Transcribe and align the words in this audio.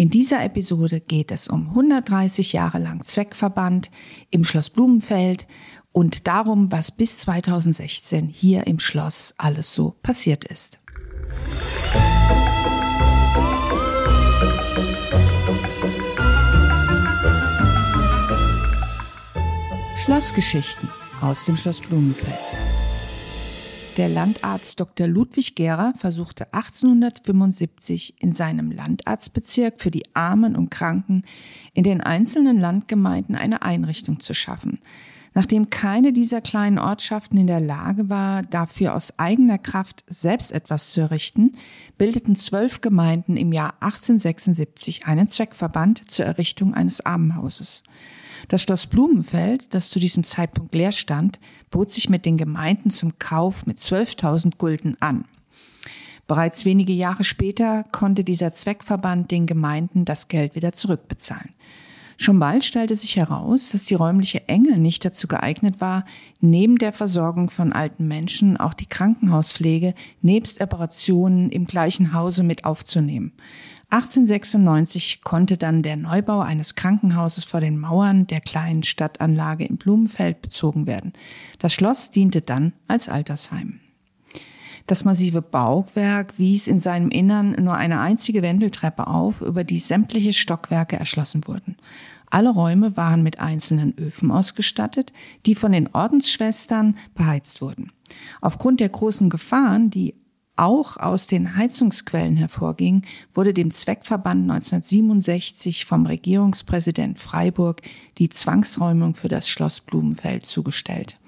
In 0.00 0.08
dieser 0.08 0.42
Episode 0.42 0.98
geht 0.98 1.30
es 1.30 1.46
um 1.46 1.68
130 1.68 2.54
Jahre 2.54 2.78
lang 2.78 3.04
Zweckverband 3.04 3.90
im 4.30 4.44
Schloss 4.44 4.70
Blumenfeld 4.70 5.46
und 5.92 6.26
darum, 6.26 6.72
was 6.72 6.90
bis 6.90 7.18
2016 7.18 8.26
hier 8.26 8.66
im 8.66 8.78
Schloss 8.78 9.34
alles 9.36 9.74
so 9.74 9.94
passiert 10.02 10.46
ist. 10.46 10.80
Schlossgeschichten 20.02 20.88
aus 21.20 21.44
dem 21.44 21.58
Schloss 21.58 21.78
Blumenfeld. 21.78 22.59
Der 24.00 24.08
Landarzt 24.08 24.80
Dr. 24.80 25.06
Ludwig 25.06 25.54
Gera 25.56 25.92
versuchte 25.94 26.54
1875 26.54 28.14
in 28.18 28.32
seinem 28.32 28.70
Landarztbezirk 28.70 29.78
für 29.78 29.90
die 29.90 30.06
Armen 30.14 30.56
und 30.56 30.70
Kranken 30.70 31.22
in 31.74 31.84
den 31.84 32.00
einzelnen 32.00 32.58
Landgemeinden 32.58 33.36
eine 33.36 33.60
Einrichtung 33.60 34.18
zu 34.20 34.32
schaffen. 34.32 34.78
Nachdem 35.34 35.68
keine 35.68 36.14
dieser 36.14 36.40
kleinen 36.40 36.78
Ortschaften 36.78 37.36
in 37.36 37.46
der 37.46 37.60
Lage 37.60 38.08
war, 38.08 38.40
dafür 38.40 38.94
aus 38.94 39.18
eigener 39.18 39.58
Kraft 39.58 40.02
selbst 40.08 40.50
etwas 40.50 40.92
zu 40.92 41.02
errichten, 41.02 41.52
bildeten 41.98 42.36
zwölf 42.36 42.80
Gemeinden 42.80 43.36
im 43.36 43.52
Jahr 43.52 43.74
1876 43.80 45.04
einen 45.04 45.28
Zweckverband 45.28 46.10
zur 46.10 46.24
Errichtung 46.24 46.72
eines 46.72 47.04
Armenhauses. 47.04 47.82
Das 48.48 48.62
Schloss 48.62 48.86
Blumenfeld, 48.86 49.74
das 49.74 49.90
zu 49.90 49.98
diesem 49.98 50.24
Zeitpunkt 50.24 50.74
leer 50.74 50.92
stand, 50.92 51.38
bot 51.70 51.90
sich 51.90 52.08
mit 52.08 52.26
den 52.26 52.36
Gemeinden 52.36 52.90
zum 52.90 53.18
Kauf 53.18 53.66
mit 53.66 53.78
12.000 53.78 54.56
Gulden 54.58 54.96
an. 55.00 55.24
Bereits 56.26 56.64
wenige 56.64 56.92
Jahre 56.92 57.24
später 57.24 57.84
konnte 57.90 58.22
dieser 58.22 58.52
Zweckverband 58.52 59.30
den 59.30 59.46
Gemeinden 59.46 60.04
das 60.04 60.28
Geld 60.28 60.54
wieder 60.54 60.72
zurückbezahlen. 60.72 61.54
Schon 62.22 62.38
bald 62.38 62.64
stellte 62.64 62.96
sich 62.96 63.16
heraus, 63.16 63.70
dass 63.70 63.86
die 63.86 63.94
räumliche 63.94 64.46
Enge 64.46 64.76
nicht 64.76 65.06
dazu 65.06 65.26
geeignet 65.26 65.80
war, 65.80 66.04
neben 66.38 66.76
der 66.76 66.92
Versorgung 66.92 67.48
von 67.48 67.72
alten 67.72 68.06
Menschen 68.06 68.58
auch 68.58 68.74
die 68.74 68.84
Krankenhauspflege 68.84 69.94
nebst 70.20 70.60
Operationen 70.60 71.48
im 71.48 71.64
gleichen 71.64 72.12
Hause 72.12 72.42
mit 72.42 72.66
aufzunehmen. 72.66 73.32
1896 73.90 75.22
konnte 75.22 75.56
dann 75.56 75.82
der 75.82 75.96
Neubau 75.96 76.40
eines 76.40 76.76
Krankenhauses 76.76 77.42
vor 77.42 77.60
den 77.60 77.78
Mauern 77.78 78.26
der 78.28 78.40
kleinen 78.40 78.84
Stadtanlage 78.84 79.64
in 79.64 79.78
Blumenfeld 79.78 80.42
bezogen 80.42 80.86
werden. 80.86 81.12
Das 81.58 81.74
Schloss 81.74 82.12
diente 82.12 82.40
dann 82.40 82.72
als 82.86 83.08
Altersheim. 83.08 83.80
Das 84.86 85.04
massive 85.04 85.42
Bauwerk 85.42 86.38
wies 86.38 86.68
in 86.68 86.78
seinem 86.80 87.10
Innern 87.10 87.56
nur 87.62 87.74
eine 87.74 88.00
einzige 88.00 88.42
Wendeltreppe 88.42 89.08
auf, 89.08 89.40
über 89.40 89.64
die 89.64 89.78
sämtliche 89.78 90.32
Stockwerke 90.32 90.96
erschlossen 90.96 91.46
wurden. 91.46 91.76
Alle 92.30 92.50
Räume 92.50 92.96
waren 92.96 93.22
mit 93.24 93.40
einzelnen 93.40 93.96
Öfen 93.98 94.30
ausgestattet, 94.30 95.12
die 95.46 95.56
von 95.56 95.72
den 95.72 95.88
Ordensschwestern 95.92 96.96
beheizt 97.14 97.60
wurden. 97.60 97.90
Aufgrund 98.40 98.78
der 98.78 98.88
großen 98.88 99.30
Gefahren, 99.30 99.90
die 99.90 100.14
auch 100.60 100.98
aus 100.98 101.26
den 101.26 101.56
Heizungsquellen 101.56 102.36
hervorging, 102.36 103.02
wurde 103.32 103.54
dem 103.54 103.70
Zweckverband 103.70 104.42
1967 104.42 105.86
vom 105.86 106.04
Regierungspräsident 106.04 107.18
Freiburg 107.18 107.80
die 108.18 108.28
Zwangsräumung 108.28 109.14
für 109.14 109.28
das 109.28 109.48
Schloss 109.48 109.80
Blumenfeld 109.80 110.44
zugestellt. 110.44 111.18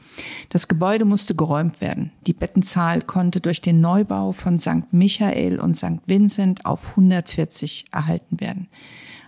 Das 0.50 0.68
Gebäude 0.68 1.06
musste 1.06 1.34
geräumt 1.34 1.80
werden. 1.80 2.12
Die 2.26 2.34
Bettenzahl 2.34 3.00
konnte 3.00 3.40
durch 3.40 3.62
den 3.62 3.80
Neubau 3.80 4.32
von 4.32 4.58
St. 4.58 4.92
Michael 4.92 5.58
und 5.58 5.74
St. 5.74 6.02
Vincent 6.06 6.66
auf 6.66 6.90
140 6.90 7.86
erhalten 7.90 8.38
werden. 8.38 8.68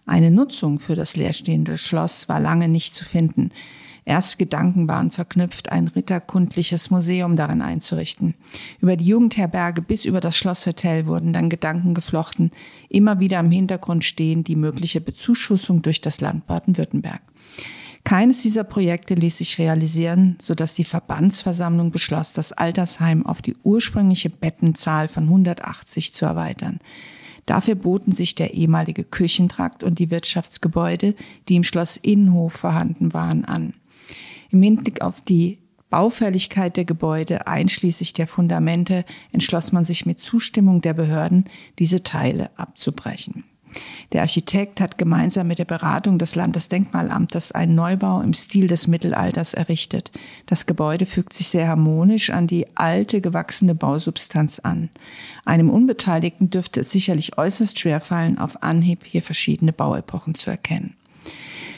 Eine 0.05 0.31
Nutzung 0.31 0.79
für 0.79 0.97
das 0.97 1.17
leerstehende 1.17 1.79
Schloss 1.79 2.29
war 2.29 2.41
lange 2.41 2.69
nicht 2.69 2.93
zu 2.93 3.07
finden. 3.07 3.53
Erste 4.07 4.37
Gedanken 4.37 4.87
waren 4.87 5.11
verknüpft, 5.11 5.73
ein 5.73 5.89
ritterkundliches 5.89 6.91
Museum 6.91 7.37
darin 7.37 7.63
einzurichten. 7.63 8.35
Über 8.81 8.97
die 8.97 9.07
Jugendherberge 9.07 9.81
bis 9.81 10.05
über 10.05 10.21
das 10.21 10.37
Schlosshotel 10.37 11.07
wurden 11.07 11.33
dann 11.33 11.49
Gedanken 11.49 11.95
geflochten, 11.95 12.51
immer 12.91 13.19
wieder 13.19 13.41
im 13.41 13.51
Hintergrund 13.51 14.05
stehen 14.05 14.45
die 14.45 14.57
mögliche 14.57 15.01
Bezuschussung 15.01 15.81
durch 15.81 16.03
das 16.03 16.21
Land 16.21 16.47
Baden-Württemberg. 16.47 17.23
Keines 18.05 18.43
dieser 18.43 18.65
Projekte 18.65 19.15
ließ 19.15 19.39
sich 19.39 19.59
realisieren, 19.59 20.37
sodass 20.39 20.75
die 20.75 20.85
Verbandsversammlung 20.85 21.91
beschloss, 21.91 22.35
das 22.35 22.53
Altersheim 22.53 23.25
auf 23.25 23.41
die 23.41 23.57
ursprüngliche 23.63 24.29
Bettenzahl 24.29 25.09
von 25.09 25.25
180 25.25 26.13
zu 26.13 26.27
erweitern. 26.27 26.81
Dafür 27.47 27.75
boten 27.75 28.13
sich 28.13 28.35
der 28.35 28.53
ehemalige 28.53 29.05
Küchentrakt 29.05 29.83
und 29.83 29.99
die 29.99 30.11
Wirtschaftsgebäude, 30.11 31.15
die 31.49 31.57
im 31.57 31.65
Schloss 31.65 31.97
Innenhof 31.97 32.53
vorhanden 32.53 33.15
waren, 33.15 33.47
an. 33.47 33.73
Im 34.55 34.63
Hinblick 34.63 35.03
auf 35.03 35.21
die 35.21 35.59
Baufälligkeit 35.91 36.77
der 36.77 36.85
Gebäude 36.85 37.49
einschließlich 37.49 38.13
der 38.13 38.29
Fundamente 38.29 39.05
entschloss 39.33 39.73
man 39.73 39.83
sich 39.83 40.07
mit 40.07 40.21
Zustimmung 40.21 40.81
der 40.81 40.95
Behörden, 40.95 41.47
diese 41.81 42.05
Teile 42.05 42.57
abzubrechen. 42.57 43.43
Der 44.13 44.21
Architekt 44.21 44.81
hat 44.81 44.97
gemeinsam 44.97 45.49
mit 45.49 45.59
der 45.59 45.65
Beratung 45.65 46.19
des 46.19 46.37
Landesdenkmalamtes 46.37 47.51
einen 47.51 47.75
Neubau 47.75 48.21
im 48.21 48.33
Stil 48.33 48.69
des 48.69 48.87
Mittelalters 48.87 49.55
errichtet. 49.55 50.13
Das 50.47 50.67
Gebäude 50.67 51.05
fügt 51.05 51.33
sich 51.33 51.49
sehr 51.49 51.67
harmonisch 51.67 52.31
an 52.31 52.47
die 52.47 52.77
alte, 52.77 53.21
gewachsene 53.21 53.75
Bausubstanz 53.75 54.61
an. 54.61 54.89
Einem 55.45 55.69
Unbeteiligten 55.69 56.49
dürfte 56.49 56.83
es 56.83 56.93
sicherlich 56.93 57.39
äußerst 57.39 57.77
schwer 57.77 57.99
fallen, 57.99 58.39
auf 58.39 58.63
Anhieb 58.63 59.05
hier 59.05 59.23
verschiedene 59.23 59.73
Bauepochen 59.73 60.37
zu 60.37 60.49
erkennen. 60.51 60.95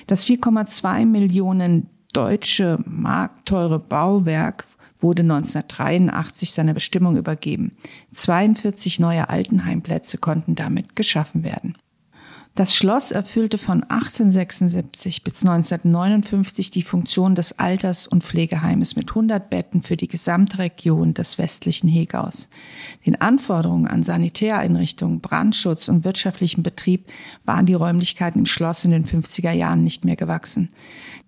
Das 0.07 0.27
4,2 0.27 1.07
Millionen 1.07 1.89
deutsche 2.13 2.79
marktteure 2.87 3.79
Bauwerk 3.79 4.65
wurde 4.99 5.23
1983 5.23 6.53
seiner 6.53 6.75
Bestimmung 6.75 7.17
übergeben. 7.17 7.77
42 8.13 8.99
neue 8.99 9.29
Altenheimplätze 9.29 10.19
konnten 10.19 10.55
damit 10.55 10.97
geschaffen 10.97 11.45
werden. 11.45 11.76
Das 12.57 12.75
Schloss 12.75 13.11
erfüllte 13.11 13.59
von 13.59 13.83
1876 13.83 15.23
bis 15.23 15.45
1959 15.45 16.71
die 16.71 16.81
Funktion 16.81 17.35
des 17.35 17.59
Alters- 17.59 18.07
und 18.07 18.25
Pflegeheimes 18.25 18.97
mit 18.97 19.11
100 19.11 19.51
Betten 19.51 19.83
für 19.83 19.99
die 19.99 20.09
gesamte 20.09 20.61
Region 20.61 21.13
des 21.13 21.37
westlichen 21.37 21.87
Hegaus. 21.87 22.49
Den 23.05 23.21
Anforderungen 23.21 23.87
an 23.87 24.03
Sanitäreinrichtungen, 24.03 25.21
Brandschutz 25.21 25.91
und 25.91 26.05
wirtschaftlichen 26.05 26.63
Betrieb 26.63 27.05
waren 27.45 27.67
die 27.67 27.75
Räumlichkeiten 27.75 28.39
im 28.39 28.47
Schloss 28.47 28.87
in 28.87 28.91
den 28.91 29.05
50er 29.05 29.53
Jahren 29.53 29.85
nicht 29.85 30.07
mehr 30.07 30.17
gewachsen. 30.17 30.71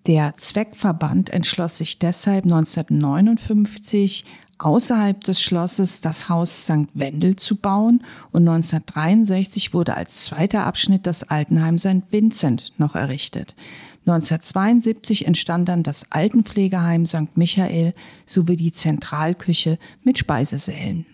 Der 0.07 0.35
Zweckverband 0.35 1.29
entschloss 1.29 1.77
sich 1.77 1.99
deshalb 1.99 2.45
1959 2.45 4.25
außerhalb 4.59 5.23
des 5.23 5.41
Schlosses 5.41 6.01
das 6.01 6.29
Haus 6.29 6.65
St. 6.65 6.87
Wendel 6.93 7.35
zu 7.35 7.55
bauen 7.55 8.03
und 8.31 8.47
1963 8.47 9.73
wurde 9.73 9.95
als 9.95 10.25
zweiter 10.25 10.65
Abschnitt 10.65 11.07
das 11.07 11.23
Altenheim 11.23 11.77
St. 11.77 12.03
Vincent 12.11 12.73
noch 12.77 12.95
errichtet. 12.95 13.55
1972 14.01 15.25
entstand 15.27 15.69
dann 15.69 15.83
das 15.83 16.11
Altenpflegeheim 16.11 17.05
St. 17.05 17.35
Michael 17.35 17.93
sowie 18.25 18.55
die 18.55 18.71
Zentralküche 18.71 19.77
mit 20.03 20.17
Speisesälen. 20.17 21.05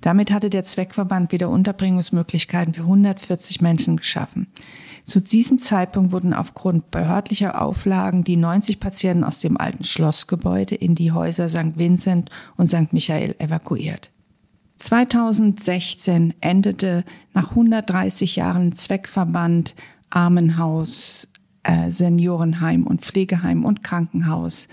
Damit 0.00 0.30
hatte 0.30 0.50
der 0.50 0.64
Zweckverband 0.64 1.32
wieder 1.32 1.48
Unterbringungsmöglichkeiten 1.48 2.74
für 2.74 2.82
140 2.82 3.60
Menschen 3.60 3.96
geschaffen. 3.96 4.48
Zu 5.04 5.20
diesem 5.20 5.58
Zeitpunkt 5.58 6.12
wurden 6.12 6.32
aufgrund 6.32 6.90
behördlicher 6.90 7.60
Auflagen 7.60 8.24
die 8.24 8.36
90 8.36 8.78
Patienten 8.78 9.24
aus 9.24 9.40
dem 9.40 9.56
alten 9.56 9.84
Schlossgebäude 9.84 10.74
in 10.74 10.94
die 10.94 11.12
Häuser 11.12 11.48
St. 11.48 11.76
Vincent 11.76 12.30
und 12.56 12.68
St. 12.68 12.92
Michael 12.92 13.34
evakuiert. 13.38 14.12
2016 14.76 16.34
endete 16.40 17.04
nach 17.34 17.50
130 17.50 18.36
Jahren 18.36 18.72
Zweckverband, 18.72 19.74
Armenhaus, 20.10 21.28
äh, 21.62 21.90
Seniorenheim 21.90 22.86
und 22.86 23.00
Pflegeheim 23.00 23.64
und 23.64 23.82
Krankenhaus 23.82 24.68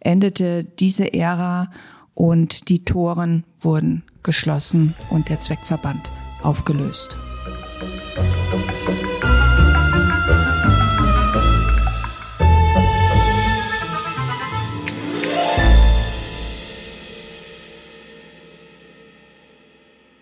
endete 0.00 0.64
diese 0.64 1.12
Ära 1.14 1.70
und 2.14 2.68
die 2.68 2.84
Toren 2.84 3.44
wurden 3.60 4.02
geschlossen 4.22 4.94
und 5.10 5.28
der 5.28 5.38
Zweckverband 5.38 6.10
aufgelöst. 6.42 7.16